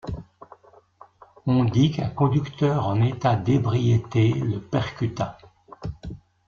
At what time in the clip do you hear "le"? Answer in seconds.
4.33-4.59